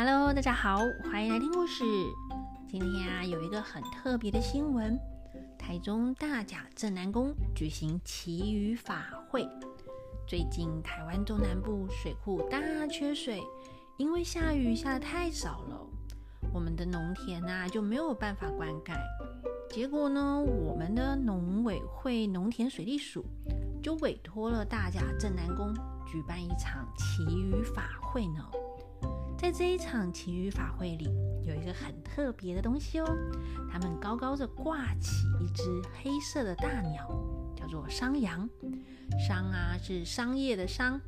[0.00, 0.78] Hello，大家好，
[1.10, 1.82] 欢迎来听故事。
[2.68, 4.96] 今天啊，有一个很特别的新闻：
[5.58, 9.44] 台中大甲镇南宫举行祈雨法会。
[10.24, 13.42] 最近台湾中南部水库大缺水，
[13.96, 15.84] 因为下雨下的太少了，
[16.54, 18.94] 我们的农田啊就没有办法灌溉。
[19.68, 23.24] 结果呢，我们的农委会农田水利署
[23.82, 25.74] 就委托了大甲镇南宫
[26.06, 28.48] 举办一场祈雨法会呢。
[29.38, 31.08] 在这一场祈雨法会里，
[31.46, 33.06] 有一个很特别的东西哦。
[33.70, 35.62] 他们高高的挂起一只
[36.02, 37.08] 黑色的大鸟，
[37.56, 38.48] 叫做商羊。
[39.28, 41.00] 商啊是商业的商，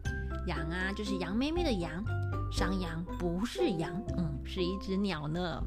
[0.46, 2.04] 羊啊就是羊妹妹的羊。
[2.52, 5.62] 商羊不是羊，嗯，是一只鸟呢。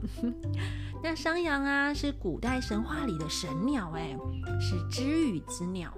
[1.04, 4.18] 那商羊啊是古代神话里的神鸟，哎，
[4.62, 5.94] 是知雨之鸟。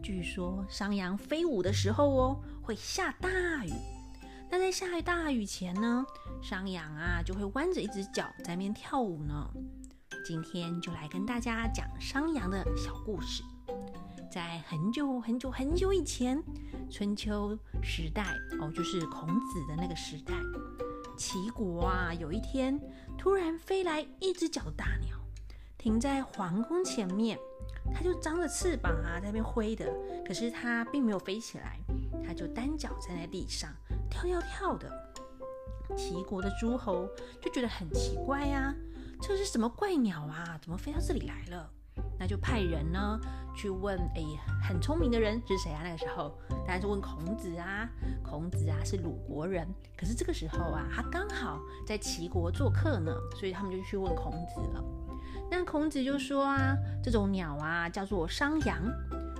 [0.00, 3.28] 据说商羊飞舞的时候哦，会下大
[3.66, 3.72] 雨。
[4.52, 6.04] 那在下大雨前呢，
[6.42, 9.50] 山羊啊就会弯着一只脚在那边跳舞呢。
[10.26, 13.42] 今天就来跟大家讲山羊的小故事。
[14.30, 16.38] 在很久很久很久以前，
[16.90, 20.34] 春秋时代哦，就是孔子的那个时代，
[21.16, 22.78] 齐国啊，有一天
[23.16, 25.16] 突然飞来一只脚的大鸟，
[25.78, 27.38] 停在皇宫前面，
[27.94, 29.90] 它就张着翅膀啊在那边挥的，
[30.26, 31.78] 可是它并没有飞起来，
[32.22, 33.74] 它就单脚站在地上。
[34.12, 34.90] 跳跳跳的，
[35.96, 37.08] 齐国的诸侯
[37.40, 38.74] 就觉得很奇怪呀，
[39.22, 40.58] 这是什么怪鸟啊？
[40.60, 41.70] 怎么飞到这里来了？
[42.18, 43.18] 那就派人呢
[43.54, 44.22] 去问，哎，
[44.62, 45.80] 很聪明的人是谁啊？
[45.82, 47.88] 那个时候当然是问孔子啊。
[48.22, 54.84] 孔子啊是鲁国人，可是这个时候啊，他刚好在齐国做客呢，所以他们就去问孔子了。
[55.50, 58.78] 那孔子就说啊，这种鸟啊叫做商羊，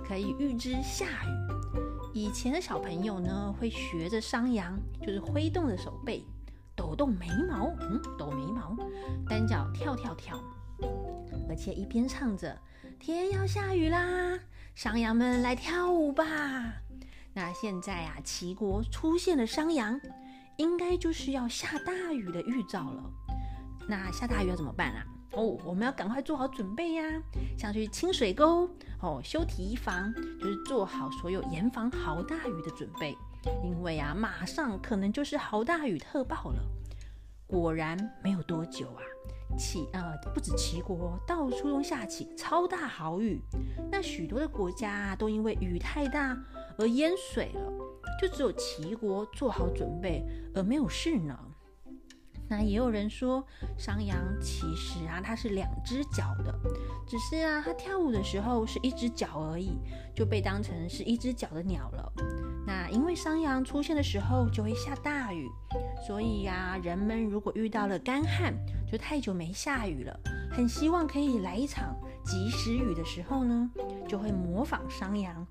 [0.07, 1.62] 可以预知下雨。
[2.13, 6.23] 以前的小朋友呢，会学着商羊，就是挥动着手背，
[6.75, 8.77] 抖动眉毛，嗯，抖眉毛，
[9.27, 10.39] 单脚跳跳跳，
[11.49, 12.55] 而且一边唱着
[12.99, 14.37] “天要下雨啦，
[14.75, 16.23] 商羊们来跳舞吧”。
[17.33, 19.99] 那现在啊，齐国出现了商羊，
[20.57, 23.03] 应该就是要下大雨的预兆了。
[23.89, 25.03] 那下大雨要怎么办啊？
[25.35, 27.03] 哦，我们要赶快做好准备呀，
[27.57, 28.69] 像去清水沟
[29.01, 33.17] 哦，修堤防，就是做好所有严防豪大雨的准备。
[33.63, 36.63] 因为啊，马上可能就是豪大雨特报了。
[37.47, 39.01] 果然没有多久啊，
[39.57, 43.41] 齐呃不止齐国，到处都下起超大豪雨。
[43.91, 46.37] 那许多的国家都因为雨太大
[46.77, 47.71] 而淹水了，
[48.21, 50.23] 就只有齐国做好准备
[50.55, 51.37] 而没有事呢。
[52.55, 53.43] 那也有人说，
[53.79, 56.53] 山羊其实啊，它是两只脚的，
[57.07, 59.71] 只是啊，它跳舞的时候是一只脚而已，
[60.13, 62.13] 就被当成是一只脚的鸟了。
[62.67, 65.49] 那因为山羊出现的时候就会下大雨，
[66.05, 68.53] 所以呀，人们如果遇到了干旱，
[68.85, 70.19] 就太久没下雨了，
[70.51, 73.67] 很希望可以来一场及时雨的时候呢，
[74.07, 75.43] 就会模仿山羊，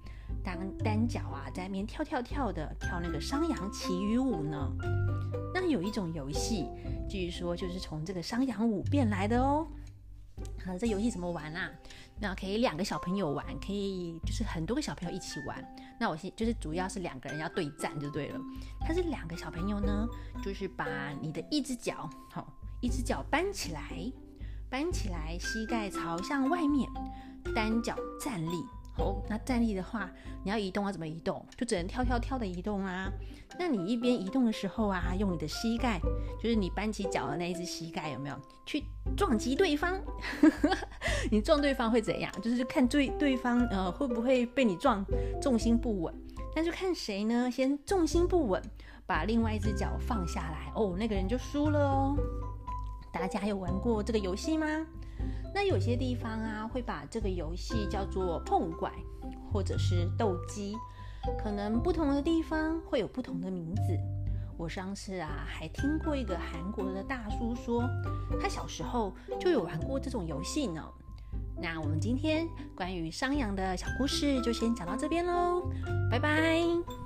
[0.45, 4.73] 单单脚啊在那边跳跳跳的跳那个山羊祈雨舞呢。
[5.55, 6.69] 那有一种游戏。
[7.09, 9.67] 据说就是从这个商羊舞变来的哦。
[10.65, 11.71] 好，这游戏怎么玩啊？
[12.19, 15.65] 那可以两个小朋友玩，可以就是很多个小朋友一起玩。
[16.01, 18.41] 那我先就是主要是两个人要对战就对了。
[18.81, 20.07] 它是两个小朋友呢，
[20.43, 24.13] 就是把你的一只脚，好，一只脚搬起来，
[24.71, 26.89] 搬起来，膝盖朝向外面，
[27.55, 28.65] 单脚站立。
[28.99, 30.11] 哦，那站立的话，
[30.45, 31.45] 你要移动要怎么移动？
[31.57, 33.11] 就只能跳跳跳的移动啊。
[33.59, 35.99] 那你一边移动的时候啊，用你的膝盖，
[36.43, 38.37] 就是你搬起脚的那一只膝盖，有没有
[38.67, 38.85] 去
[39.17, 40.01] 撞击对方？
[41.31, 42.31] 你撞对方会怎样？
[42.43, 45.05] 就是看对对方呃会不会被你撞
[45.41, 46.15] 重心不稳。
[46.55, 48.63] 那就看谁呢，先重心不稳，
[49.07, 52.15] 把另外一只脚放下来哦，那个人就输了哦。
[53.11, 54.67] 大家有玩过这个游戏吗？
[55.55, 58.91] 那有些地方啊，会把这个游戏叫做碰拐，
[59.53, 60.75] 或者是斗鸡，
[61.43, 63.83] 可能不同的地方会有不同的名字。
[64.57, 67.83] 我上次啊，还听过一个韩国的大叔说，
[68.41, 70.83] 他小时候就有玩过这种游戏呢。
[71.61, 75.69] 那我们今天关于商羊的小故事就先讲到这边喽，
[76.11, 77.02] 拜拜。